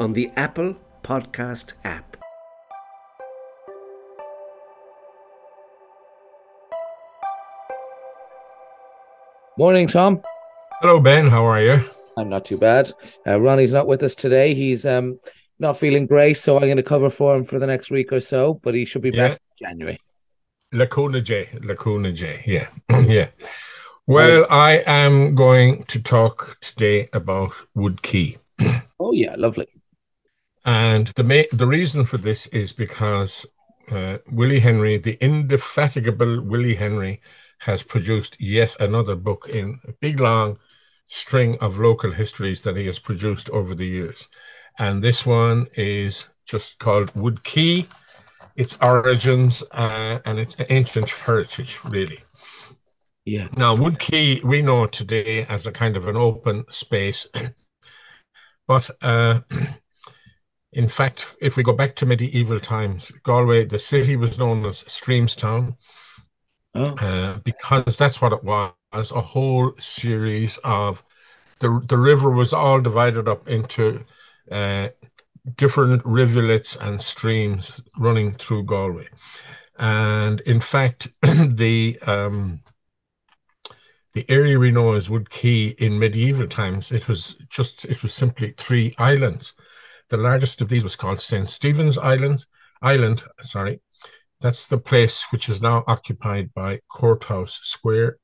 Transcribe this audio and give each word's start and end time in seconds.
on 0.00 0.14
the 0.14 0.30
Apple 0.34 0.74
Podcast 1.02 1.74
app. 1.84 2.16
Morning, 9.58 9.86
Tom. 9.88 10.20
Hello, 10.80 11.00
Ben. 11.00 11.28
How 11.28 11.44
are 11.44 11.62
you? 11.62 11.84
I'm 12.16 12.28
not 12.28 12.44
too 12.44 12.56
bad. 12.56 12.92
Uh, 13.26 13.40
Ronnie's 13.40 13.72
not 13.72 13.86
with 13.86 14.02
us 14.02 14.14
today. 14.14 14.54
He's 14.54 14.86
um 14.86 15.18
not 15.58 15.76
feeling 15.78 16.06
great, 16.06 16.38
so 16.38 16.56
I'm 16.56 16.62
going 16.62 16.76
to 16.78 16.82
cover 16.82 17.10
for 17.10 17.36
him 17.36 17.44
for 17.44 17.58
the 17.58 17.66
next 17.66 17.90
week 17.90 18.12
or 18.12 18.20
so. 18.20 18.54
But 18.62 18.74
he 18.74 18.84
should 18.84 19.02
be 19.02 19.10
Yeah. 19.10 19.28
back 19.28 19.40
in 19.60 19.66
January. 19.68 19.98
Lacuna 20.72 21.20
J. 21.20 21.48
Lacuna 21.62 22.12
J. 22.12 22.42
Yeah. 22.46 22.68
yeah. 23.06 23.28
Well, 24.06 24.46
I 24.50 24.82
am 24.86 25.34
going 25.34 25.84
to 25.84 26.02
talk 26.02 26.58
today 26.60 27.08
about 27.12 27.52
Wood 27.74 28.02
Quay. 28.02 28.36
Oh 28.98 29.12
yeah, 29.12 29.34
lovely. 29.36 29.68
And 30.70 31.08
the 31.08 31.24
ma- 31.24 31.50
the 31.50 31.66
reason 31.66 32.04
for 32.04 32.16
this 32.16 32.46
is 32.46 32.72
because 32.72 33.44
uh, 33.90 34.18
Willie 34.30 34.60
Henry, 34.60 34.98
the 34.98 35.18
indefatigable 35.20 36.42
Willie 36.42 36.76
Henry, 36.76 37.20
has 37.58 37.82
produced 37.82 38.40
yet 38.40 38.76
another 38.78 39.16
book 39.16 39.48
in 39.48 39.80
a 39.88 39.92
big 39.94 40.20
long 40.20 40.58
string 41.08 41.58
of 41.60 41.80
local 41.80 42.12
histories 42.12 42.60
that 42.60 42.76
he 42.76 42.86
has 42.86 43.00
produced 43.00 43.50
over 43.50 43.74
the 43.74 43.86
years. 43.98 44.28
And 44.78 45.02
this 45.02 45.26
one 45.26 45.66
is 45.74 46.28
just 46.46 46.78
called 46.78 47.10
Wood 47.16 47.42
Quay, 47.42 47.86
its 48.54 48.78
origins 48.80 49.64
uh, 49.72 50.20
and 50.24 50.38
its 50.38 50.54
ancient 50.68 51.10
heritage, 51.10 51.80
really. 51.84 52.20
Yeah. 53.24 53.48
Now, 53.56 53.74
Wood 53.74 53.98
Quay, 53.98 54.40
we 54.44 54.62
know 54.62 54.86
today 54.86 55.46
as 55.46 55.66
a 55.66 55.72
kind 55.72 55.96
of 55.96 56.06
an 56.06 56.16
open 56.16 56.64
space. 56.70 57.26
but 58.68 58.88
uh, 59.02 59.40
in 60.72 60.88
fact, 60.88 61.26
if 61.40 61.56
we 61.56 61.62
go 61.62 61.72
back 61.72 61.96
to 61.96 62.06
medieval 62.06 62.60
times, 62.60 63.10
Galway, 63.24 63.64
the 63.64 63.78
city 63.78 64.16
was 64.16 64.38
known 64.38 64.64
as 64.66 64.84
Streamstown 64.84 65.76
Oh, 66.74 66.94
uh, 66.98 67.38
because 67.44 67.96
that's 67.96 68.20
what 68.20 68.32
it 68.32 68.44
was 68.44 68.72
a 69.10 69.20
whole 69.20 69.72
series 69.78 70.58
of 70.62 71.02
the, 71.58 71.84
the 71.88 71.96
river 71.98 72.30
was 72.30 72.52
all 72.52 72.80
divided 72.80 73.28
up 73.28 73.48
into 73.48 74.04
uh, 74.50 74.88
different 75.56 76.02
rivulets 76.04 76.76
and 76.76 77.00
streams 77.00 77.82
running 77.98 78.32
through 78.32 78.64
Galway. 78.64 79.08
And 79.78 80.40
in 80.42 80.60
fact, 80.60 81.08
the 81.22 81.98
um, 82.06 82.60
the 84.12 84.28
area 84.28 84.58
we 84.58 84.70
know 84.70 84.92
as 84.92 85.08
Wood 85.08 85.30
Quay 85.30 85.68
in 85.78 85.98
medieval 85.98 86.46
times, 86.46 86.92
it 86.92 87.08
was 87.08 87.36
just 87.48 87.84
it 87.86 88.02
was 88.02 88.12
simply 88.14 88.54
three 88.58 88.94
islands. 88.98 89.54
The 90.10 90.16
largest 90.16 90.60
of 90.60 90.68
these 90.68 90.84
was 90.84 90.96
called 90.96 91.20
St. 91.20 91.48
Stephen's 91.48 91.96
Islands 91.96 92.48
Island, 92.82 93.22
sorry. 93.40 93.80
That's 94.40 94.66
the 94.66 94.78
place 94.78 95.24
which 95.30 95.48
is 95.48 95.62
now 95.62 95.84
occupied 95.86 96.52
by 96.54 96.80
Courthouse 96.88 97.60
Square. 97.62 98.18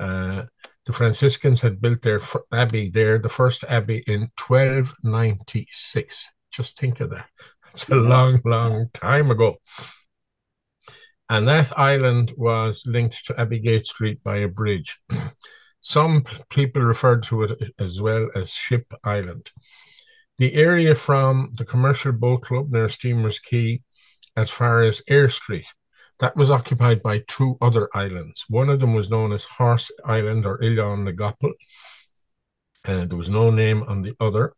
Uh, 0.00 0.44
the 0.86 0.92
Franciscans 0.92 1.60
had 1.60 1.80
built 1.80 2.00
their 2.02 2.20
abbey 2.52 2.90
there, 2.90 3.18
the 3.18 3.28
first 3.28 3.64
abbey 3.68 4.04
in 4.06 4.20
1296. 4.38 6.32
Just 6.50 6.78
think 6.78 7.00
of 7.00 7.10
that. 7.10 7.28
It's 7.74 7.86
a 7.90 7.96
long, 7.96 8.40
long 8.46 8.88
time 8.94 9.30
ago. 9.30 9.58
And 11.28 11.46
that 11.46 11.78
island 11.78 12.32
was 12.38 12.82
linked 12.86 13.26
to 13.26 13.34
Abbeygate 13.34 13.84
Street 13.84 14.24
by 14.24 14.38
a 14.38 14.48
bridge. 14.48 14.98
Some 15.80 16.24
people 16.48 16.80
referred 16.80 17.24
to 17.24 17.42
it 17.42 17.52
as 17.78 18.00
well 18.00 18.30
as 18.34 18.54
Ship 18.54 18.86
Island. 19.04 19.50
The 20.38 20.54
area 20.54 20.94
from 20.94 21.50
the 21.58 21.64
Commercial 21.64 22.12
Boat 22.12 22.42
Club 22.42 22.70
near 22.70 22.88
Steamer's 22.88 23.38
Quay 23.40 23.82
as 24.36 24.50
far 24.50 24.82
as 24.82 25.02
Eyre 25.08 25.28
Street, 25.28 25.66
that 26.20 26.36
was 26.36 26.50
occupied 26.50 27.02
by 27.02 27.24
two 27.26 27.58
other 27.60 27.88
islands. 27.92 28.44
One 28.48 28.68
of 28.70 28.78
them 28.78 28.94
was 28.94 29.10
known 29.10 29.32
as 29.32 29.44
Horse 29.44 29.90
Island 30.04 30.46
or 30.46 30.62
Ilion 30.62 31.04
na 31.04 31.30
and 32.84 33.10
there 33.10 33.18
was 33.18 33.30
no 33.30 33.50
name 33.50 33.82
on 33.84 34.02
the 34.02 34.14
other. 34.20 34.54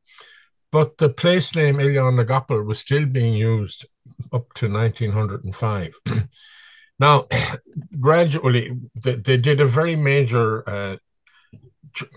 But 0.70 0.98
the 0.98 1.08
place 1.08 1.54
name 1.54 1.80
Ilion 1.80 2.16
na 2.16 2.41
was 2.62 2.78
still 2.78 3.06
being 3.06 3.34
used 3.34 3.86
up 4.32 4.52
to 4.54 4.70
1905. 4.70 5.94
now, 6.98 7.26
gradually, 8.00 8.78
they, 9.02 9.16
they 9.16 9.36
did 9.36 9.60
a 9.60 9.66
very 9.66 9.97
major 9.97 10.68
uh, 10.68 10.97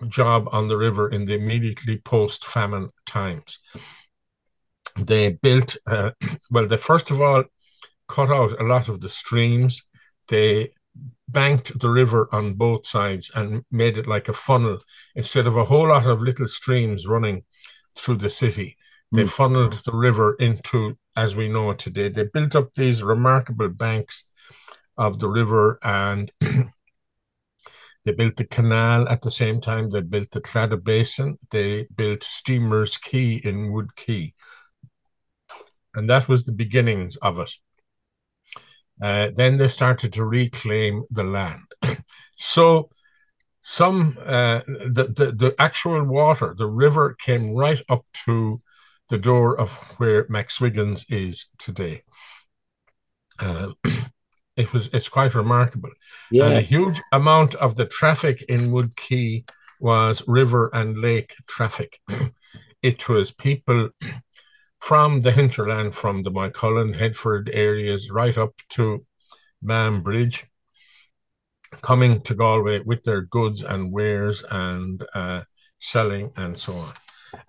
job 0.07 0.47
on 0.51 0.67
the 0.67 0.77
river 0.77 1.09
in 1.09 1.25
the 1.25 1.33
immediately 1.33 1.97
post 1.97 2.45
famine 2.45 2.89
times. 3.05 3.59
They 4.97 5.29
built, 5.41 5.75
uh, 5.87 6.11
well, 6.51 6.67
they 6.67 6.77
first 6.77 7.11
of 7.11 7.21
all 7.21 7.43
cut 8.07 8.29
out 8.29 8.59
a 8.59 8.63
lot 8.63 8.89
of 8.89 8.99
the 8.99 9.09
streams. 9.09 9.83
They 10.27 10.69
banked 11.27 11.79
the 11.79 11.89
river 11.89 12.29
on 12.31 12.53
both 12.53 12.85
sides 12.85 13.31
and 13.35 13.63
made 13.71 13.97
it 13.97 14.07
like 14.07 14.29
a 14.29 14.33
funnel 14.33 14.77
instead 15.15 15.47
of 15.47 15.57
a 15.57 15.65
whole 15.65 15.87
lot 15.87 16.05
of 16.05 16.21
little 16.21 16.47
streams 16.47 17.07
running 17.07 17.43
through 17.97 18.17
the 18.17 18.29
city. 18.29 18.77
They 19.11 19.23
Mm. 19.23 19.29
funneled 19.29 19.73
the 19.85 19.93
river 19.93 20.35
into, 20.39 20.97
as 21.15 21.35
we 21.35 21.47
know 21.47 21.71
it 21.71 21.79
today, 21.79 22.09
they 22.09 22.25
built 22.25 22.55
up 22.55 22.73
these 22.73 23.03
remarkable 23.03 23.69
banks 23.69 24.25
of 24.97 25.19
the 25.19 25.29
river 25.29 25.79
and 25.83 26.31
they 28.05 28.11
built 28.11 28.35
the 28.35 28.45
canal 28.45 29.07
at 29.07 29.21
the 29.21 29.31
same 29.31 29.61
time. 29.61 29.89
They 29.89 30.01
built 30.01 30.31
the 30.31 30.41
Claddagh 30.41 30.83
Basin. 30.83 31.37
They 31.51 31.87
built 31.95 32.23
Steamer's 32.23 32.97
Quay 32.97 33.35
in 33.35 33.71
Wood 33.71 33.95
Quay. 33.95 34.33
And 35.95 36.09
that 36.09 36.27
was 36.27 36.43
the 36.43 36.51
beginnings 36.51 37.15
of 37.17 37.39
it. 37.39 37.51
Uh, 39.01 39.31
then 39.35 39.57
they 39.57 39.67
started 39.67 40.13
to 40.13 40.25
reclaim 40.25 41.03
the 41.11 41.23
land. 41.23 41.63
so 42.35 42.89
some 43.61 44.17
uh, 44.25 44.59
the, 44.67 45.13
the 45.15 45.31
the 45.31 45.55
actual 45.57 46.03
water, 46.03 46.53
the 46.57 46.67
river 46.67 47.15
came 47.19 47.53
right 47.53 47.81
up 47.89 48.05
to 48.25 48.61
the 49.09 49.17
door 49.17 49.59
of 49.59 49.77
where 49.97 50.25
McSwiggan's 50.25 51.05
is 51.09 51.47
today. 51.57 52.01
Uh, 53.39 53.69
it 54.55 54.71
was 54.73 54.89
it's 54.93 55.09
quite 55.09 55.35
remarkable. 55.35 55.89
And 56.45 56.55
a 56.55 56.61
huge 56.61 57.01
amount 57.11 57.55
of 57.55 57.75
the 57.75 57.85
traffic 57.85 58.43
in 58.43 58.71
Wood 58.71 58.95
Quay 58.95 59.45
was 59.79 60.23
river 60.27 60.69
and 60.73 60.97
lake 60.97 61.35
traffic. 61.47 61.99
it 62.81 63.09
was 63.09 63.31
people 63.31 63.89
from 64.79 65.21
the 65.21 65.31
hinterland, 65.31 65.95
from 65.95 66.23
the 66.23 66.31
Moycullen, 66.31 66.95
Headford 66.95 67.49
areas, 67.53 68.11
right 68.11 68.37
up 68.37 68.53
to 68.69 69.05
Maam 69.63 70.03
Bridge, 70.03 70.45
coming 71.81 72.21
to 72.21 72.35
Galway 72.35 72.79
with 72.79 73.03
their 73.03 73.21
goods 73.21 73.63
and 73.63 73.91
wares 73.91 74.43
and 74.51 75.03
uh, 75.15 75.43
selling 75.79 76.31
and 76.37 76.57
so 76.57 76.73
on. 76.73 76.93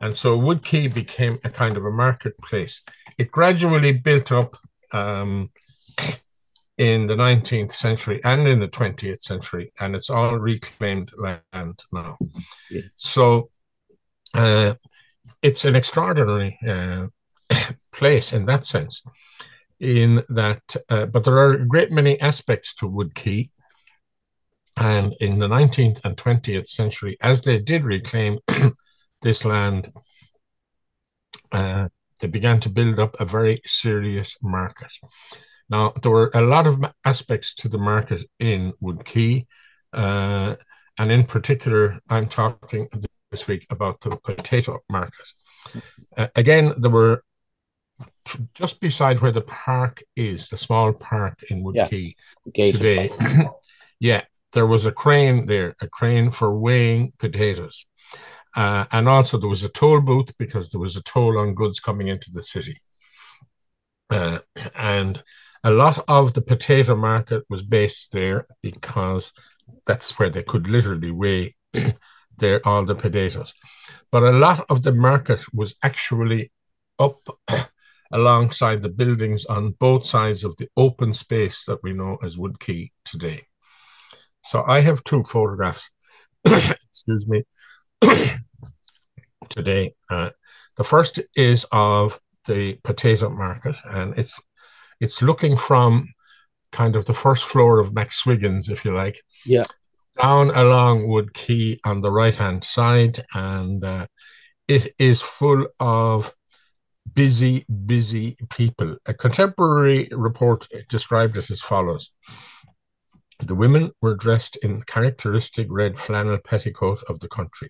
And 0.01 0.17
so 0.17 0.37
Wood 0.37 0.65
Key 0.65 0.89
became 0.89 1.39
a 1.45 1.51
kind 1.51 1.77
of 1.77 1.85
a 1.85 1.91
marketplace. 1.91 2.83
It 3.19 3.31
gradually 3.31 3.93
built 3.93 4.33
up 4.33 4.57
um, 4.93 5.51
in 6.79 7.07
the 7.07 7.15
19th 7.15 7.73
century 7.73 8.21
and 8.25 8.49
in 8.49 8.59
the 8.59 8.69
20th 8.69 9.23
century, 9.23 9.71
and 9.81 9.95
it's 9.95 10.11
all 10.11 10.37
reclaimed 10.37 11.13
land 11.17 11.79
now. 11.93 12.17
Yeah. 12.71 12.83
So 12.97 13.51
uh, 14.35 14.75
it's 15.43 15.65
an 15.65 15.77
extraordinary 15.77 16.59
uh, 16.67 17.07
place 17.93 18.33
in 18.33 18.47
that 18.47 18.67
sense. 18.67 19.03
In 19.81 20.23
that, 20.31 20.63
uh, 20.89 21.07
but 21.07 21.25
there 21.25 21.39
are 21.39 21.53
a 21.53 21.67
great 21.67 21.93
many 21.93 22.21
aspects 22.21 22.75
to 22.77 22.89
Wood 22.89 23.15
Quay. 23.15 23.51
And 24.77 25.15
in 25.21 25.39
the 25.39 25.47
19th 25.47 26.01
and 26.05 26.17
20th 26.17 26.67
century, 26.67 27.17
as 27.21 27.43
they 27.43 27.61
did 27.61 27.85
reclaim 27.85 28.41
this 29.23 29.45
land, 29.45 29.93
uh, 31.53 31.89
they 32.21 32.27
began 32.27 32.59
to 32.61 32.71
build 32.71 32.99
up 32.99 33.21
a 33.21 33.25
very 33.25 33.61
serious 33.65 34.37
market. 34.43 34.93
Now, 35.71 35.93
there 36.03 36.11
were 36.11 36.31
a 36.35 36.43
lot 36.43 36.67
of 36.67 36.85
aspects 37.05 37.55
to 37.57 37.69
the 37.69 37.79
market 37.79 38.25
in 38.39 38.73
Wood 38.81 39.05
Quay, 39.05 39.47
uh, 39.93 40.57
and 40.99 41.11
in 41.11 41.25
particular, 41.25 42.01
I'm 42.11 42.29
talking 42.29 42.89
this 43.31 43.49
week 43.49 43.67
about 43.71 44.01
the 44.01 44.17
potato 44.17 44.81
market. 44.89 45.27
Uh, 46.17 46.29
again, 46.37 46.75
there 46.77 46.91
were 46.91 47.25
just 48.55 48.81
beside 48.81 49.21
where 49.21 49.33
the 49.33 49.43
park 49.43 50.03
is, 50.17 50.49
the 50.49 50.57
small 50.57 50.93
park 50.93 51.43
in 51.51 51.63
Woodquay 51.63 52.15
yeah. 52.55 52.73
today. 52.73 53.11
yeah, 54.01 54.23
there 54.53 54.67
was 54.67 54.87
a 54.87 54.93
crane 54.93 55.47
there, 55.47 55.75
a 55.81 55.89
crane 55.89 56.31
for 56.31 56.57
weighing 56.59 57.13
potatoes. 57.19 57.87
Uh, 58.57 58.85
and 58.93 59.09
also 59.09 59.37
there 59.37 59.49
was 59.49 59.65
a 59.65 59.69
toll 59.69 60.01
booth 60.01 60.37
because 60.39 60.71
there 60.71 60.81
was 60.81 60.97
a 60.97 61.03
toll 61.03 61.39
on 61.39 61.55
goods 61.55 61.81
coming 61.81 62.09
into 62.09 62.31
the 62.33 62.43
city. 62.43 62.77
Uh, 64.11 64.39
and 64.77 65.23
a 65.65 65.71
lot 65.71 66.05
of 66.09 66.35
the 66.35 66.43
potato 66.43 66.95
market 66.95 67.43
was 67.49 67.63
based 67.63 68.13
there 68.13 68.47
because 68.63 69.33
that's 69.87 70.19
where 70.19 70.29
they 70.29 70.43
could 70.43 70.69
literally 70.69 71.11
weigh 71.11 71.57
their 72.37 72.61
all 72.67 72.85
the 72.85 72.95
potatoes. 72.95 73.55
But 74.13 74.23
a 74.23 74.31
lot 74.31 74.67
of 74.69 74.83
the 74.83 74.93
market 74.93 75.43
was 75.55 75.75
actually 75.83 76.53
up 76.99 77.17
alongside 78.13 78.83
the 78.83 78.91
buildings 78.91 79.47
on 79.47 79.75
both 79.81 80.05
sides 80.05 80.45
of 80.45 80.55
the 80.57 80.69
open 80.77 81.15
space 81.15 81.65
that 81.65 81.83
we 81.83 81.95
know 81.95 82.19
as 82.23 82.37
Woodquay 82.37 82.91
today. 83.05 83.41
So 84.45 84.63
I 84.69 84.81
have 84.81 85.03
two 85.05 85.23
photographs, 85.23 85.91
excuse 86.45 87.27
me, 87.27 87.45
today. 89.49 89.95
Uh, 90.11 90.31
the 90.77 90.85
first 90.85 91.21
is 91.35 91.65
of 91.73 92.21
the 92.47 92.79
potato 92.85 93.31
market, 93.31 93.77
and 93.87 94.19
it's 94.19 94.39
it's 95.01 95.23
looking 95.23 95.57
from 95.57 96.09
kind 96.73 96.97
of 96.97 97.05
the 97.05 97.15
first 97.15 97.45
floor 97.45 97.79
of 97.79 97.93
McSwiggan's, 97.93 98.69
if 98.69 98.85
you 98.85 98.93
like, 98.93 99.21
yeah, 99.47 99.65
down 100.21 100.51
along 100.51 101.09
Wood 101.09 101.35
Quay 101.35 101.79
on 101.85 102.01
the 102.01 102.11
right 102.11 102.35
hand 102.35 102.65
side, 102.65 103.23
and 103.35 103.83
uh, 103.85 104.07
it 104.69 104.95
is 104.99 105.21
full 105.21 105.67
of 105.81 106.33
busy, 107.13 107.65
busy 107.87 108.37
people. 108.51 108.97
A 109.07 109.15
contemporary 109.15 110.09
report 110.13 110.67
described 110.89 111.37
it 111.37 111.51
as 111.51 111.61
follows. 111.61 112.11
The 113.41 113.55
women 113.55 113.91
were 114.01 114.17
dressed 114.17 114.57
in 114.63 114.83
characteristic 114.83 115.67
red 115.71 115.99
flannel 115.99 116.39
petticoat 116.39 117.03
of 117.09 117.19
the 117.19 117.29
country, 117.29 117.69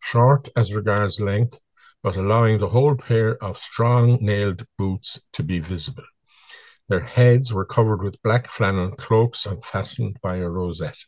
short 0.00 0.48
as 0.56 0.74
regards 0.74 1.20
length, 1.20 1.60
but 2.02 2.16
allowing 2.16 2.58
the 2.58 2.68
whole 2.68 2.94
pair 2.94 3.42
of 3.42 3.58
strong 3.58 4.18
nailed 4.20 4.64
boots 4.78 5.20
to 5.32 5.42
be 5.42 5.58
visible. 5.58 6.04
Their 6.88 7.00
heads 7.00 7.52
were 7.52 7.66
covered 7.66 8.02
with 8.02 8.22
black 8.22 8.50
flannel 8.50 8.92
cloaks 8.92 9.44
and 9.44 9.62
fastened 9.64 10.18
by 10.22 10.36
a 10.36 10.48
rosette. 10.48 11.04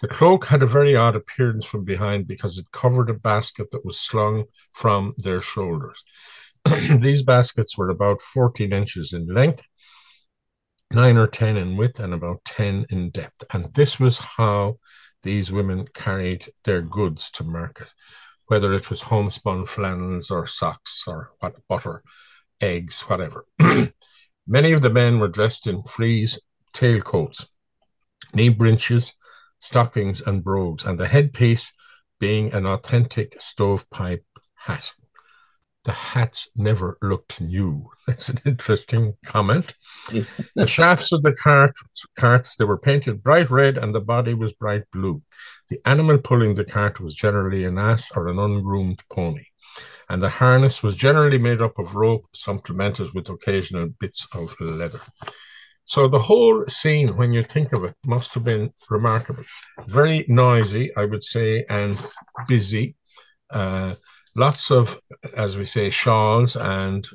The 0.00 0.08
cloak 0.08 0.46
had 0.46 0.62
a 0.62 0.66
very 0.66 0.96
odd 0.96 1.14
appearance 1.14 1.66
from 1.66 1.84
behind 1.84 2.26
because 2.26 2.58
it 2.58 2.70
covered 2.72 3.10
a 3.10 3.14
basket 3.14 3.70
that 3.70 3.84
was 3.84 4.00
slung 4.00 4.44
from 4.72 5.14
their 5.18 5.40
shoulders. 5.40 6.02
These 6.64 7.22
baskets 7.22 7.76
were 7.76 7.90
about 7.90 8.22
14 8.22 8.72
inches 8.72 9.12
in 9.12 9.26
length, 9.26 9.62
9 10.90 11.16
or 11.18 11.26
10 11.26 11.56
in 11.58 11.76
width, 11.76 12.00
and 12.00 12.14
about 12.14 12.44
10 12.44 12.86
in 12.90 13.10
depth. 13.10 13.44
And 13.52 13.72
this 13.74 14.00
was 14.00 14.18
how 14.18 14.78
these 15.22 15.52
women 15.52 15.86
carried 15.94 16.46
their 16.64 16.82
goods 16.82 17.30
to 17.32 17.44
market, 17.44 17.92
whether 18.46 18.72
it 18.72 18.90
was 18.90 19.02
homespun 19.02 19.66
flannels 19.66 20.30
or 20.30 20.46
socks 20.46 21.04
or 21.06 21.32
what, 21.40 21.54
butter, 21.68 22.02
eggs, 22.60 23.02
whatever. 23.02 23.46
Many 24.46 24.72
of 24.72 24.82
the 24.82 24.90
men 24.90 25.18
were 25.18 25.28
dressed 25.28 25.66
in 25.66 25.82
frieze 25.84 26.38
tailcoats, 26.72 27.46
knee 28.34 28.50
breeches, 28.50 29.12
stockings, 29.60 30.20
and 30.20 30.44
brogues, 30.44 30.84
and 30.84 30.98
the 30.98 31.08
headpiece 31.08 31.72
being 32.18 32.52
an 32.52 32.66
authentic 32.66 33.40
stovepipe 33.40 34.24
hat 34.54 34.92
the 35.84 35.92
hats 35.92 36.48
never 36.56 36.96
looked 37.02 37.40
new. 37.40 37.88
That's 38.06 38.30
an 38.30 38.40
interesting 38.44 39.14
comment. 39.24 39.74
the 40.54 40.66
shafts 40.66 41.12
of 41.12 41.22
the 41.22 41.32
cart, 41.32 41.74
carts, 42.16 42.56
they 42.56 42.64
were 42.64 42.78
painted 42.78 43.22
bright 43.22 43.50
red 43.50 43.78
and 43.78 43.94
the 43.94 44.00
body 44.00 44.34
was 44.34 44.52
bright 44.52 44.84
blue. 44.92 45.22
The 45.68 45.80
animal 45.86 46.18
pulling 46.18 46.54
the 46.54 46.64
cart 46.64 47.00
was 47.00 47.14
generally 47.14 47.64
an 47.64 47.78
ass 47.78 48.10
or 48.14 48.28
an 48.28 48.38
ungroomed 48.38 49.02
pony. 49.10 49.44
And 50.08 50.20
the 50.22 50.28
harness 50.28 50.82
was 50.82 50.96
generally 50.96 51.38
made 51.38 51.62
up 51.62 51.78
of 51.78 51.94
rope 51.94 52.26
supplemented 52.34 53.14
with 53.14 53.30
occasional 53.30 53.88
bits 53.98 54.26
of 54.34 54.54
leather. 54.60 55.00
So 55.86 56.08
the 56.08 56.18
whole 56.18 56.64
scene, 56.66 57.08
when 57.08 57.32
you 57.32 57.42
think 57.42 57.72
of 57.72 57.84
it, 57.84 57.94
must 58.06 58.34
have 58.34 58.44
been 58.44 58.72
remarkable. 58.90 59.44
Very 59.86 60.24
noisy, 60.28 60.94
I 60.96 61.04
would 61.04 61.22
say, 61.22 61.64
and 61.68 61.96
busy. 62.48 62.96
Uh, 63.50 63.94
lots 64.36 64.70
of, 64.70 64.98
as 65.36 65.58
we 65.58 65.64
say, 65.64 65.90
shawls 65.90 66.56
and 66.56 67.06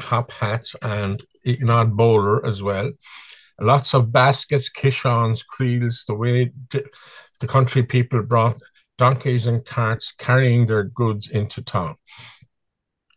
top 0.00 0.32
hats 0.32 0.74
and 0.82 1.22
an 1.44 1.70
odd 1.70 1.96
bowler 1.96 2.44
as 2.44 2.62
well. 2.62 2.90
Lots 3.60 3.94
of 3.94 4.12
baskets, 4.12 4.70
kishons, 4.70 5.44
creels, 5.44 6.04
the 6.06 6.14
way 6.14 6.52
the 7.40 7.46
country 7.46 7.82
people 7.82 8.22
brought 8.22 8.60
donkeys 8.96 9.46
and 9.46 9.64
carts 9.64 10.12
carrying 10.18 10.66
their 10.66 10.84
goods 10.84 11.30
into 11.30 11.62
town. 11.62 11.96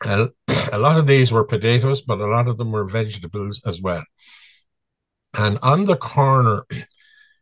A, 0.05 0.29
lot 0.73 0.97
of 0.97 1.07
these 1.07 1.31
were 1.31 1.43
potatoes, 1.43 2.01
but 2.01 2.19
a 2.19 2.27
lot 2.27 2.47
of 2.47 2.57
them 2.57 2.71
were 2.71 2.85
vegetables 2.85 3.61
as 3.65 3.81
well. 3.81 4.03
And 5.37 5.59
on 5.61 5.85
the 5.85 5.97
corner 5.97 6.65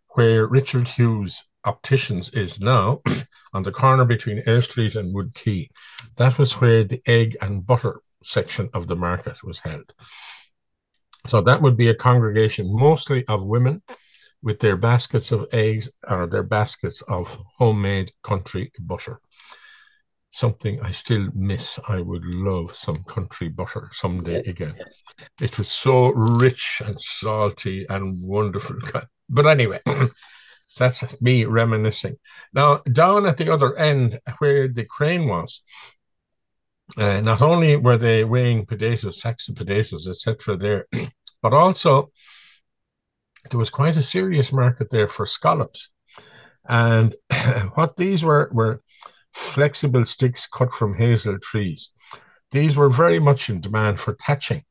where 0.09 0.45
Richard 0.47 0.87
Hughes 0.87 1.45
Opticians 1.65 2.29
is 2.31 2.59
now, 2.59 3.01
on 3.53 3.63
the 3.63 3.71
corner 3.71 4.05
between 4.05 4.43
Eyre 4.45 4.61
Street 4.61 4.95
and 4.95 5.13
Wood 5.13 5.33
Quay. 5.33 5.69
That 6.17 6.37
was 6.37 6.53
where 6.53 6.83
the 6.83 7.01
egg 7.05 7.37
and 7.41 7.65
butter 7.65 7.99
section 8.23 8.69
of 8.73 8.87
the 8.87 8.95
market 8.95 9.43
was 9.43 9.59
held. 9.59 9.93
So 11.27 11.41
that 11.41 11.61
would 11.61 11.77
be 11.77 11.89
a 11.89 11.95
congregation 11.95 12.67
mostly 12.71 13.25
of 13.27 13.45
women 13.45 13.81
with 14.41 14.59
their 14.59 14.77
baskets 14.77 15.31
of 15.31 15.47
eggs 15.51 15.89
or 16.09 16.27
their 16.27 16.43
baskets 16.43 17.01
of 17.03 17.39
homemade 17.57 18.11
country 18.23 18.71
butter. 18.79 19.19
Something 20.29 20.79
I 20.81 20.91
still 20.91 21.27
miss. 21.33 21.79
I 21.87 22.01
would 22.01 22.25
love 22.25 22.75
some 22.75 23.03
country 23.03 23.49
butter 23.49 23.89
someday 23.91 24.37
yes, 24.37 24.47
again. 24.47 24.75
Yes. 24.77 25.03
It 25.41 25.57
was 25.57 25.69
so 25.69 26.09
rich 26.13 26.81
and 26.85 26.99
salty 26.99 27.85
and 27.89 28.15
wonderful. 28.23 28.77
But 29.31 29.45
anyway, 29.45 29.79
That's 30.79 31.21
me 31.21 31.45
reminiscing. 31.45 32.15
Now, 32.53 32.77
down 32.91 33.25
at 33.25 33.37
the 33.37 33.51
other 33.53 33.77
end 33.77 34.19
where 34.39 34.67
the 34.67 34.85
crane 34.85 35.27
was, 35.27 35.61
uh, 36.97 37.21
not 37.21 37.41
only 37.41 37.75
were 37.75 37.97
they 37.97 38.23
weighing 38.23 38.65
potatoes, 38.65 39.21
sacks 39.21 39.49
of 39.49 39.55
potatoes, 39.55 40.07
etc., 40.07 40.55
there, 40.57 40.87
but 41.43 41.53
also 41.53 42.11
there 43.49 43.59
was 43.59 43.69
quite 43.69 43.97
a 43.97 44.03
serious 44.03 44.51
market 44.51 44.89
there 44.89 45.07
for 45.07 45.25
scallops. 45.25 45.91
And 46.67 47.15
what 47.75 47.97
these 47.97 48.23
were 48.23 48.49
were 48.53 48.81
flexible 49.33 50.05
sticks 50.05 50.47
cut 50.47 50.71
from 50.71 50.95
hazel 50.97 51.39
trees. 51.39 51.91
These 52.51 52.75
were 52.75 52.89
very 52.89 53.19
much 53.19 53.49
in 53.49 53.61
demand 53.61 53.99
for 53.99 54.15
thatching 54.15 54.63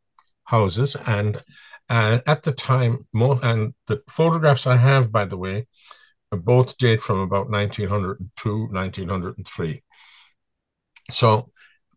houses. 0.44 0.96
And 1.06 1.40
uh, 1.88 2.20
at 2.26 2.42
the 2.42 2.52
time, 2.52 3.06
and 3.14 3.74
the 3.86 4.02
photographs 4.10 4.66
I 4.66 4.76
have, 4.76 5.10
by 5.10 5.24
the 5.24 5.38
way, 5.38 5.66
both 6.30 6.76
date 6.76 7.00
from 7.00 7.20
about 7.20 7.50
1902, 7.50 8.68
1903. 8.70 9.82
So 11.10 11.50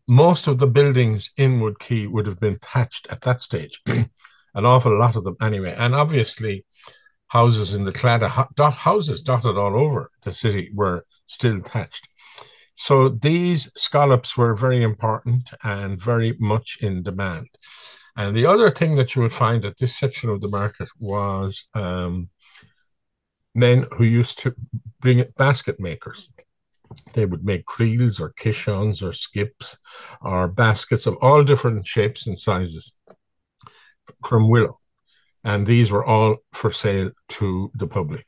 most 0.07 0.47
of 0.47 0.59
the 0.59 0.67
buildings 0.67 1.31
in 1.37 1.59
Wood 1.59 1.79
Quay 1.79 2.07
would 2.07 2.27
have 2.27 2.39
been 2.39 2.57
thatched 2.59 3.07
at 3.09 3.21
that 3.21 3.41
stage, 3.41 3.81
an 4.53 4.65
awful 4.65 4.98
lot 4.98 5.15
of 5.15 5.24
them 5.24 5.38
anyway. 5.41 5.75
And 5.77 5.96
obviously, 5.96 6.65
houses 7.27 7.74
in 7.75 7.86
the 7.86 7.91
Claddagh, 7.91 8.53
dot 8.55 8.74
houses 8.74 9.22
dotted 9.22 9.58
all 9.58 9.77
over 9.77 10.12
the 10.24 10.31
city 10.31 10.70
were 10.74 11.05
still 11.25 11.58
thatched. 11.60 12.08
So 12.75 13.10
these 13.10 13.72
scallops 13.75 14.36
were 14.36 14.55
very 14.55 14.84
important 14.84 15.51
and 15.63 16.01
very 16.01 16.36
much 16.39 16.79
in 16.81 17.03
demand. 17.03 17.48
And 18.17 18.36
the 18.36 18.46
other 18.46 18.70
thing 18.70 18.96
that 18.96 19.15
you 19.15 19.22
would 19.22 19.34
find 19.34 19.63
at 19.65 19.77
this 19.77 19.96
section 19.96 20.29
of 20.29 20.41
the 20.41 20.50
market 20.50 20.89
was 21.00 21.67
um, 21.74 22.25
men 23.55 23.86
who 23.91 24.03
used 24.03 24.39
to 24.39 24.55
bring 25.00 25.20
it 25.20 25.36
basket 25.36 25.79
makers. 25.79 26.34
They 27.13 27.25
would 27.25 27.46
make 27.46 27.65
creels 27.65 28.20
or 28.20 28.34
kishons 28.34 29.01
or 29.01 29.13
skips 29.13 29.77
or 30.22 30.50
baskets 30.50 31.05
of 31.08 31.15
all 31.22 31.43
different 31.43 31.88
shapes 31.88 32.27
and 32.27 32.38
sizes 32.38 32.98
from 34.27 34.49
willow. 34.49 34.79
And 35.43 35.65
these 35.65 35.91
were 35.91 36.05
all 36.05 36.37
for 36.53 36.71
sale 36.71 37.11
to 37.29 37.71
the 37.75 37.87
public. 37.87 38.25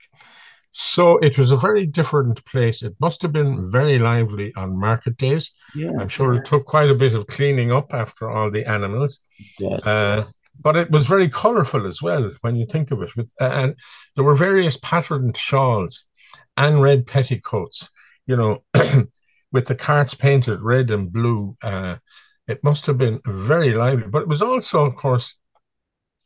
So 0.71 1.17
it 1.19 1.37
was 1.37 1.51
a 1.51 1.55
very 1.55 1.85
different 1.85 2.43
place. 2.45 2.81
It 2.81 2.95
must 2.99 3.21
have 3.21 3.31
been 3.31 3.71
very 3.71 3.99
lively 3.99 4.51
on 4.55 4.79
market 4.79 5.17
days. 5.17 5.51
Yeah. 5.75 5.91
I'm 5.99 6.09
sure 6.09 6.33
it 6.33 6.45
took 6.45 6.65
quite 6.65 6.89
a 6.89 6.95
bit 6.95 7.13
of 7.13 7.27
cleaning 7.27 7.71
up 7.71 7.93
after 7.93 8.31
all 8.31 8.49
the 8.49 8.65
animals. 8.65 9.19
Yeah. 9.59 9.75
Uh, 9.77 10.25
but 10.59 10.75
it 10.75 10.89
was 10.89 11.07
very 11.07 11.29
colorful 11.29 11.85
as 11.85 12.01
well 12.01 12.31
when 12.41 12.55
you 12.55 12.65
think 12.65 12.89
of 12.89 13.03
it. 13.03 13.15
With, 13.15 13.31
and 13.39 13.75
there 14.15 14.23
were 14.23 14.33
various 14.33 14.77
patterned 14.77 15.37
shawls 15.37 16.07
and 16.57 16.81
red 16.81 17.05
petticoats, 17.05 17.91
you 18.25 18.35
know, 18.35 18.63
with 19.51 19.67
the 19.67 19.75
carts 19.75 20.15
painted 20.15 20.61
red 20.63 20.89
and 20.89 21.13
blue. 21.13 21.55
Uh, 21.61 21.97
it 22.47 22.63
must 22.63 22.87
have 22.87 22.97
been 22.97 23.21
very 23.25 23.73
lively. 23.73 24.07
But 24.07 24.23
it 24.23 24.27
was 24.27 24.41
also, 24.41 24.85
of 24.85 24.95
course, 24.95 25.37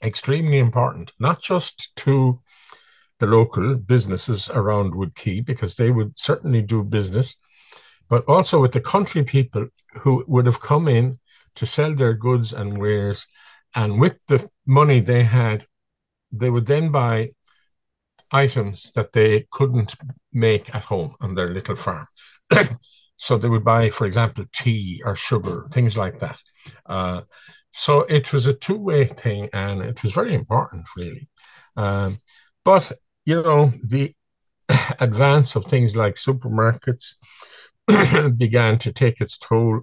extremely 0.04 0.60
important, 0.60 1.12
not 1.20 1.42
just 1.42 1.96
to 1.98 2.42
the 3.20 3.26
local 3.26 3.76
businesses 3.76 4.50
around 4.50 4.94
Wood 4.94 5.16
Quay, 5.16 5.42
because 5.42 5.76
they 5.76 5.92
would 5.92 6.18
certainly 6.18 6.62
do 6.62 6.84
business, 6.84 7.36
but 8.10 8.24
also 8.28 8.62
with 8.62 8.74
the 8.74 8.82
country 8.82 9.24
people 9.24 9.68
who 10.02 10.24
would 10.28 10.46
have 10.46 10.62
come 10.62 10.88
in 10.88 11.20
to 11.56 11.66
sell 11.66 11.94
their 11.94 12.14
goods 12.14 12.54
and 12.54 12.78
wares. 12.78 13.28
And 13.76 14.00
with 14.00 14.18
the 14.28 14.48
money 14.66 15.00
they 15.00 15.24
had, 15.24 15.66
they 16.32 16.50
would 16.50 16.66
then 16.66 16.92
buy 16.92 17.32
items 18.32 18.92
that 18.92 19.14
they 19.14 19.48
couldn't 19.52 19.96
make 20.34 20.74
at 20.76 20.84
home 20.84 21.16
on 21.22 21.34
their 21.34 21.48
little 21.48 21.76
farm. 21.76 22.08
so 23.16 23.38
they 23.38 23.50
would 23.50 23.64
buy, 23.64 23.90
for 23.90 24.06
example, 24.06 24.46
tea 24.54 25.02
or 25.04 25.16
sugar, 25.16 25.68
things 25.72 25.98
like 25.98 26.20
that. 26.20 26.42
Uh, 26.86 27.22
so 27.78 28.00
it 28.02 28.34
was 28.34 28.48
a 28.48 28.54
two 28.54 28.78
way 28.78 29.06
thing 29.06 29.50
and 29.54 29.84
it 29.84 30.02
was 30.02 30.12
very 30.12 30.34
important, 30.34 30.88
really. 30.98 31.28
Um, 31.76 32.18
but, 32.66 32.92
you 33.24 33.44
know, 33.44 33.72
the 33.84 34.16
advance 35.00 35.56
of 35.56 35.66
things 35.66 35.96
like 35.96 36.16
supermarkets 36.16 37.14
began 38.38 38.80
to 38.80 38.92
take 38.92 39.22
its 39.22 39.38
toll. 39.38 39.82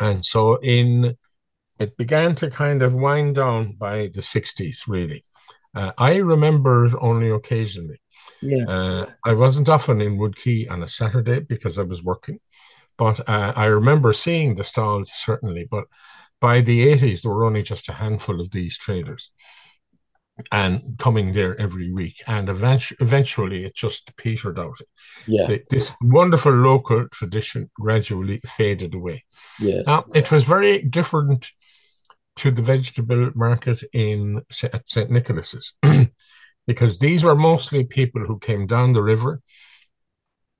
And 0.00 0.24
so 0.24 0.56
in 0.56 1.14
it 1.78 1.98
began 1.98 2.34
to 2.36 2.48
kind 2.48 2.82
of 2.82 2.94
wind 2.94 3.34
down 3.34 3.72
by 3.72 4.08
the 4.14 4.22
60s, 4.22 4.88
really. 4.88 5.22
Uh, 5.74 5.92
I 5.98 6.16
remember 6.16 6.88
only 6.98 7.30
occasionally. 7.30 8.00
Yeah. 8.40 8.64
Uh, 8.66 9.06
I 9.22 9.34
wasn't 9.34 9.68
often 9.68 10.00
in 10.00 10.16
Wood 10.16 10.34
Quay 10.34 10.68
on 10.68 10.82
a 10.82 10.88
Saturday 10.88 11.40
because 11.40 11.78
I 11.78 11.82
was 11.82 12.02
working, 12.02 12.40
but 12.96 13.28
uh, 13.28 13.52
I 13.54 13.66
remember 13.66 14.14
seeing 14.14 14.54
the 14.54 14.64
stalls 14.64 15.10
certainly. 15.14 15.68
But 15.70 15.84
by 16.44 16.60
the 16.60 16.82
80s, 16.94 17.22
there 17.22 17.32
were 17.32 17.46
only 17.46 17.62
just 17.62 17.88
a 17.88 17.92
handful 17.94 18.38
of 18.38 18.50
these 18.50 18.76
traders 18.76 19.30
and 20.52 20.82
coming 20.98 21.32
there 21.32 21.58
every 21.58 21.90
week. 21.90 22.16
And 22.26 22.50
eventually, 22.50 22.98
eventually 23.00 23.64
it 23.64 23.74
just 23.74 24.14
petered 24.18 24.58
out. 24.58 24.76
Yeah. 25.26 25.46
The, 25.46 25.62
this 25.70 25.94
wonderful 26.02 26.52
local 26.52 27.08
tradition 27.08 27.70
gradually 27.80 28.40
faded 28.40 28.92
away. 28.92 29.24
Yes. 29.58 29.86
Now, 29.86 30.04
it 30.14 30.30
was 30.30 30.44
very 30.44 30.82
different 30.82 31.50
to 32.36 32.50
the 32.50 32.60
vegetable 32.60 33.30
market 33.34 33.82
in 33.94 34.42
at 34.70 34.86
St. 34.86 35.10
Nicholas's 35.10 35.72
because 36.66 36.98
these 36.98 37.24
were 37.24 37.48
mostly 37.50 37.84
people 37.84 38.20
who 38.26 38.38
came 38.38 38.66
down 38.66 38.92
the 38.92 39.08
river 39.14 39.40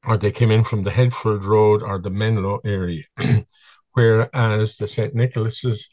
or 0.07 0.17
they 0.17 0.33
came 0.33 0.51
in 0.51 0.65
from 0.65 0.83
the 0.83 0.91
Headford 0.91 1.45
Road 1.45 1.83
or 1.83 1.99
the 1.99 2.09
Menlo 2.11 2.61
area, 2.65 3.05
whereas 3.95 4.77
the 4.77 4.87
St. 4.87 5.15
Nicholas's 5.15 5.89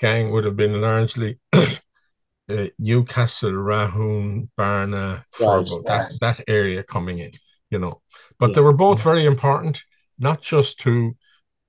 gang 0.00 0.30
would 0.32 0.44
have 0.44 0.56
been 0.56 0.80
largely 0.80 1.38
uh, 1.52 2.66
Newcastle, 2.78 3.52
Rahoon, 3.52 4.48
Barna, 4.58 5.24
Furbo, 5.32 5.76
right, 5.76 5.86
that, 5.86 6.12
that 6.20 6.40
area 6.48 6.82
coming 6.82 7.18
in, 7.18 7.30
you 7.70 7.78
know. 7.78 8.02
But 8.38 8.50
yeah. 8.50 8.54
they 8.56 8.60
were 8.62 8.72
both 8.72 9.02
very 9.02 9.24
important, 9.24 9.82
not 10.18 10.42
just 10.42 10.80
to 10.80 11.16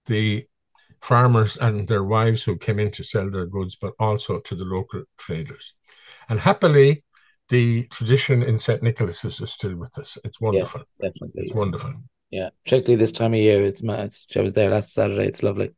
the 0.08 0.44
farmers 1.02 1.58
and 1.58 1.88
their 1.88 2.04
wives 2.04 2.44
who 2.44 2.58
came 2.58 2.80
in 2.80 2.90
to 2.92 3.04
sell 3.04 3.30
their 3.30 3.46
goods, 3.46 3.78
but 3.80 3.94
also 4.00 4.40
to 4.40 4.56
the 4.56 4.66
local 4.66 5.04
traders. 5.18 5.76
And 6.30 6.40
happily, 6.40 7.04
the 7.50 7.84
tradition 7.88 8.42
in 8.42 8.58
St. 8.58 8.82
Nicholas's 8.82 9.42
is 9.42 9.52
still 9.52 9.76
with 9.76 9.98
us. 9.98 10.18
It's 10.24 10.40
wonderful. 10.40 10.82
Yeah, 11.00 11.10
definitely. 11.10 11.44
It's 11.44 11.54
wonderful. 11.54 11.94
Yeah, 12.34 12.50
particularly 12.64 12.96
this 12.96 13.12
time 13.12 13.36
of 13.36 13.40
year. 13.40 13.64
It's, 13.64 13.84
it's 13.84 14.26
I 14.36 14.42
was 14.42 14.56
there 14.56 14.72
last 14.72 14.92
Saturday. 14.92 15.28
It's 15.28 15.44
lovely. 15.44 15.70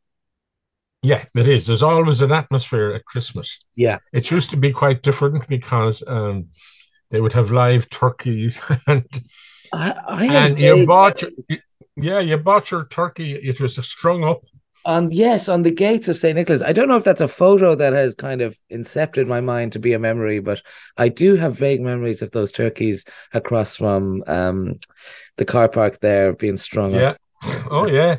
Yeah, 1.02 1.22
it 1.36 1.46
is. 1.46 1.66
There's 1.66 1.82
always 1.82 2.22
an 2.22 2.32
atmosphere 2.32 2.94
at 2.94 3.04
Christmas. 3.04 3.60
Yeah. 3.74 3.98
It 4.14 4.30
used 4.30 4.48
to 4.50 4.56
be 4.56 4.72
quite 4.72 5.02
different 5.02 5.46
because 5.48 6.02
um, 6.06 6.46
they 7.10 7.20
would 7.20 7.34
have 7.34 7.50
live 7.50 7.90
turkeys 7.90 8.62
and 8.86 9.06
I, 9.70 9.90
I 10.08 10.24
and 10.24 10.58
you 10.58 10.86
bought 10.86 11.20
your, 11.20 11.30
yeah, 11.94 12.20
you 12.20 12.38
bought 12.38 12.70
your 12.70 12.86
turkey. 12.86 13.32
It 13.34 13.60
was 13.60 13.76
a 13.76 13.82
strung 13.82 14.24
up 14.24 14.40
on 14.86 15.10
yes, 15.10 15.48
on 15.48 15.62
the 15.62 15.70
gates 15.70 16.08
of 16.08 16.16
St. 16.16 16.36
Nicholas. 16.36 16.62
I 16.62 16.72
don't 16.72 16.88
know 16.88 16.96
if 16.96 17.04
that's 17.04 17.20
a 17.20 17.28
photo 17.28 17.74
that 17.74 17.92
has 17.92 18.14
kind 18.14 18.40
of 18.40 18.58
incepted 18.72 19.26
my 19.26 19.40
mind 19.40 19.72
to 19.72 19.78
be 19.80 19.92
a 19.92 19.98
memory, 19.98 20.38
but 20.38 20.62
I 20.96 21.08
do 21.08 21.34
have 21.34 21.58
vague 21.58 21.82
memories 21.82 22.22
of 22.22 22.30
those 22.30 22.52
turkeys 22.52 23.04
across 23.34 23.76
from 23.76 24.22
um, 24.28 24.78
the 25.36 25.44
car 25.44 25.68
park 25.68 26.00
there 26.00 26.32
being 26.32 26.56
strung 26.56 26.94
yeah. 26.94 27.10
up. 27.10 27.16
Oh 27.70 27.86
yeah. 27.86 28.18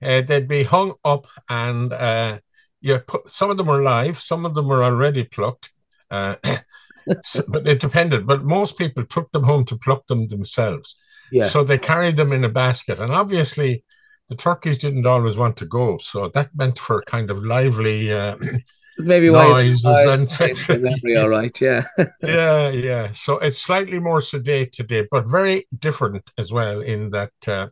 Uh, 0.00 0.22
they'd 0.22 0.46
be 0.46 0.62
hung 0.62 0.94
up 1.04 1.26
and 1.48 1.92
uh, 1.92 2.38
you 2.80 3.00
put 3.00 3.28
some 3.28 3.50
of 3.50 3.56
them 3.56 3.66
were 3.66 3.82
live, 3.82 4.16
some 4.16 4.46
of 4.46 4.54
them 4.54 4.68
were 4.68 4.84
already 4.84 5.24
plucked. 5.24 5.72
Uh, 6.10 6.36
so, 7.22 7.42
but 7.48 7.66
it 7.66 7.80
depended. 7.80 8.26
But 8.26 8.44
most 8.44 8.78
people 8.78 9.04
took 9.04 9.30
them 9.32 9.42
home 9.42 9.64
to 9.66 9.76
pluck 9.76 10.06
them 10.06 10.28
themselves. 10.28 10.96
Yeah. 11.32 11.44
So 11.44 11.64
they 11.64 11.78
carried 11.78 12.16
them 12.16 12.32
in 12.32 12.44
a 12.44 12.48
basket. 12.48 13.00
And 13.00 13.12
obviously 13.12 13.84
the 14.28 14.36
turkeys 14.36 14.78
didn't 14.78 15.06
always 15.06 15.36
want 15.36 15.56
to 15.56 15.66
go, 15.66 15.98
so 15.98 16.28
that 16.28 16.50
meant 16.54 16.78
for 16.78 17.02
kind 17.02 17.30
of 17.30 17.42
lively 17.44 18.12
uh, 18.12 18.36
maybe 18.98 19.30
noises 19.30 19.84
and 19.84 20.82
memory. 20.82 21.16
All 21.18 21.28
right, 21.28 21.60
yeah, 21.60 21.84
yeah, 22.22 22.68
yeah. 22.68 23.10
So 23.12 23.38
it's 23.38 23.62
slightly 23.62 23.98
more 23.98 24.20
sedate 24.20 24.72
today, 24.72 25.06
but 25.10 25.28
very 25.28 25.64
different 25.78 26.30
as 26.36 26.52
well 26.52 26.80
in 26.80 27.10
that. 27.10 27.32
Uh, 27.46 27.68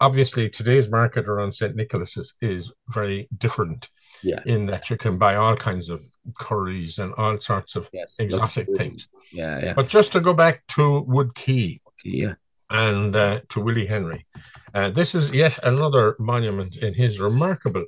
obviously, 0.00 0.48
today's 0.48 0.88
market 0.88 1.28
around 1.28 1.52
St. 1.52 1.74
Nicholas 1.74 2.16
is, 2.40 2.72
very 2.90 3.28
different. 3.36 3.88
Yeah. 4.24 4.40
In 4.46 4.66
that 4.66 4.90
you 4.90 4.96
can 4.96 5.16
buy 5.16 5.36
all 5.36 5.54
kinds 5.54 5.88
of 5.88 6.02
curries 6.40 6.98
and 6.98 7.14
all 7.14 7.38
sorts 7.38 7.76
of 7.76 7.88
yes, 7.92 8.16
exotic 8.18 8.66
things. 8.76 9.08
Yeah, 9.32 9.60
yeah. 9.62 9.74
But 9.74 9.86
just 9.86 10.10
to 10.12 10.20
go 10.20 10.34
back 10.34 10.66
to 10.70 11.02
Wood 11.02 11.36
Quay. 11.36 11.80
Yeah 12.04 12.34
and 12.70 13.14
uh, 13.16 13.40
to 13.50 13.60
Willie 13.60 13.86
Henry. 13.86 14.26
Uh, 14.74 14.90
this 14.90 15.14
is 15.14 15.32
yet 15.32 15.58
another 15.62 16.16
monument 16.18 16.76
in 16.76 16.94
his 16.94 17.20
remarkable. 17.20 17.84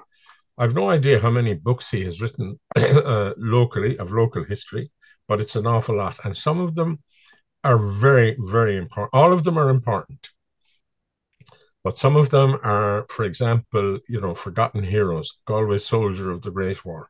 I've 0.59 0.75
no 0.75 0.91
idea 0.91 1.21
how 1.21 1.31
many 1.31 1.55
books 1.55 1.91
he 1.91 2.05
has 2.05 2.21
written 2.21 2.59
uh, 2.77 3.35
locally 3.37 3.99
of 3.99 4.13
local 4.13 4.45
history, 4.45 4.91
but 5.29 5.41
it's 5.41 5.57
an 5.57 5.67
awful 5.67 5.97
lot. 5.97 6.19
And 6.25 6.37
some 6.37 6.61
of 6.61 6.75
them 6.75 6.99
are 7.65 7.79
very, 7.79 8.37
very 8.39 8.77
important. 8.77 9.11
All 9.13 9.33
of 9.33 9.45
them 9.45 9.59
are 9.59 9.71
important. 9.71 10.31
But 11.83 11.97
some 11.97 12.17
of 12.17 12.29
them 12.29 12.59
are, 12.63 13.07
for 13.09 13.25
example, 13.25 13.99
you 14.09 14.21
know, 14.21 14.35
forgotten 14.35 14.83
heroes, 14.83 15.33
Galway 15.47 15.79
soldier 15.79 16.31
of 16.31 16.43
the 16.43 16.51
Great 16.51 16.85
War. 16.85 17.09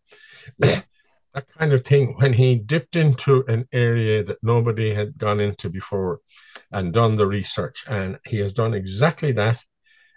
That 1.34 1.46
kind 1.58 1.72
of 1.72 1.84
thing. 1.84 2.14
When 2.18 2.32
he 2.32 2.56
dipped 2.56 2.96
into 2.96 3.44
an 3.46 3.68
area 3.72 4.24
that 4.24 4.42
nobody 4.42 4.92
had 4.92 5.16
gone 5.16 5.40
into 5.40 5.70
before, 5.70 6.20
and 6.72 6.92
done 6.92 7.16
the 7.16 7.26
research. 7.26 7.84
And 7.88 8.18
he 8.26 8.38
has 8.38 8.52
done 8.52 8.74
exactly 8.74 9.32
that. 9.32 9.64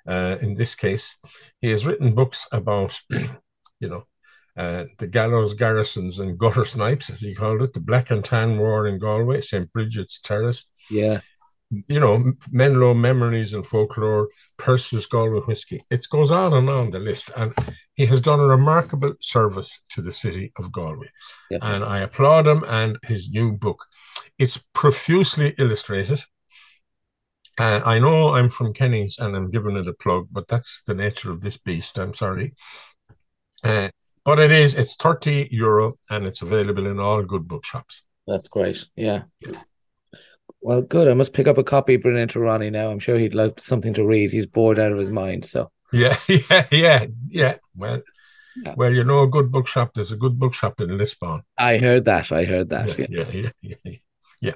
Uh, 0.08 0.38
in 0.42 0.54
this 0.54 0.76
case, 0.76 1.18
he 1.62 1.70
has 1.70 1.88
written 1.88 2.14
books 2.14 2.48
about, 2.52 3.00
you 3.80 3.90
know, 3.90 4.04
uh, 4.56 4.86
the 5.00 5.08
gallows 5.08 5.56
garrisons 5.56 6.20
and 6.20 6.38
gutter 6.38 6.66
snipes, 6.66 7.10
as 7.10 7.22
he 7.22 7.34
called 7.34 7.62
it, 7.64 7.74
the 7.74 7.80
Black 7.80 8.12
and 8.12 8.24
Tan 8.24 8.58
War 8.60 8.88
in 8.88 9.00
Galway, 9.00 9.42
St. 9.42 9.72
Bridget's 9.74 10.20
Terrace. 10.20 10.70
Yeah. 10.92 11.22
You 11.88 12.00
know, 12.00 12.34
Menlo 12.52 12.94
Memories 12.94 13.54
and 13.54 13.66
Folklore, 13.66 14.28
Persse's 14.58 15.08
Galway 15.08 15.40
Whiskey. 15.40 15.82
It 15.90 16.06
goes 16.12 16.30
on 16.30 16.54
and 16.54 16.70
on 16.70 16.92
the 16.92 17.00
list. 17.00 17.32
And 17.36 17.52
he 17.96 18.06
has 18.08 18.22
done 18.22 18.40
a 18.40 18.46
remarkable 18.46 19.14
service 19.20 19.80
to 19.90 20.02
the 20.02 20.12
city 20.12 20.52
of 20.58 20.72
Galway. 20.72 21.10
Yeah. 21.52 21.60
And 21.62 21.84
I 21.84 22.00
applaud 22.00 22.48
him 22.48 22.64
and 22.68 22.98
his 23.04 23.32
new 23.32 23.52
book. 23.52 23.86
It's 24.40 24.64
profusely 24.74 25.54
illustrated. 25.58 26.22
Uh, 27.60 27.82
I 27.86 28.00
know 28.00 28.34
I'm 28.34 28.50
from 28.50 28.74
Kenny's 28.74 29.20
and 29.20 29.36
I'm 29.36 29.52
giving 29.52 29.78
it 29.78 29.88
a 29.88 29.94
plug, 29.94 30.28
but 30.32 30.48
that's 30.48 30.82
the 30.88 30.96
nature 30.96 31.32
of 31.32 31.42
this 31.42 31.58
beast. 31.58 32.00
I'm 32.00 32.16
sorry. 32.16 32.54
Uh, 33.64 33.90
but 34.26 34.40
it 34.40 34.52
is, 34.52 34.74
it's 34.76 34.96
30 34.96 35.50
euro 35.52 35.94
and 36.10 36.26
it's 36.26 36.42
available 36.42 36.88
in 36.88 37.00
all 37.00 37.22
good 37.24 37.48
bookshops. 37.48 38.04
That's 38.26 38.48
great. 38.48 38.86
Yeah. 38.96 39.24
Well, 40.62 40.82
good. 40.82 41.10
I 41.10 41.14
must 41.14 41.34
pick 41.34 41.48
up 41.48 41.58
a 41.58 41.64
copy, 41.64 41.98
bring 41.98 42.18
it 42.18 42.30
to 42.32 42.40
Ronnie 42.40 42.70
now. 42.70 42.90
I'm 42.90 43.00
sure 43.00 43.20
he'd 43.20 43.36
like 43.36 43.60
something 43.60 43.94
to 43.96 44.06
read. 44.06 44.32
He's 44.32 44.46
bored 44.46 44.80
out 44.80 44.94
of 44.94 44.98
his 44.98 45.10
mind. 45.10 45.44
So, 45.44 45.70
yeah, 45.94 46.16
yeah, 46.28 46.66
yeah, 46.72 47.06
yeah. 47.30 47.56
Well, 47.76 48.02
yeah. 48.56 48.74
well, 48.78 48.94
you 48.94 49.04
know, 49.04 49.24
a 49.24 49.28
good 49.28 49.52
bookshop, 49.52 49.94
there's 49.94 50.12
a 50.12 50.18
good 50.18 50.38
bookshop 50.38 50.80
in 50.82 50.98
Lisbon. 50.98 51.44
I 51.58 51.78
heard 51.78 52.06
that. 52.06 52.32
I 52.32 52.44
heard 52.44 52.70
that. 52.70 52.98
Yeah, 53.00 53.06
yeah, 53.10 53.30
yeah. 53.32 53.50
yeah, 53.62 53.76
yeah. 53.84 53.96
Yeah. 54.44 54.56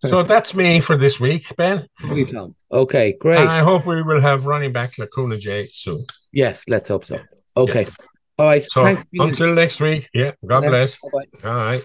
so 0.00 0.22
that's 0.22 0.54
me 0.54 0.80
for 0.80 0.96
this 0.96 1.20
week, 1.20 1.44
Ben. 1.58 1.86
You, 2.14 2.24
Tom. 2.24 2.54
Okay, 2.72 3.12
great. 3.12 3.38
And 3.38 3.50
I 3.50 3.60
hope 3.60 3.84
we 3.84 4.00
will 4.00 4.20
have 4.20 4.46
Ronnie 4.46 4.70
back 4.70 4.96
Lacuna 4.96 5.36
J 5.36 5.66
soon. 5.66 6.02
Yes, 6.32 6.64
let's 6.68 6.88
hope 6.88 7.04
so. 7.04 7.18
Okay. 7.54 7.86
All 8.38 8.46
right. 8.46 8.64
So 8.64 8.96
until 9.12 9.54
next 9.54 9.80
week. 9.80 10.08
Yeah. 10.14 10.32
God 10.46 10.62
bless. 10.62 10.98
Bye-bye. 11.00 11.48
All 11.50 11.56
right. 11.56 11.84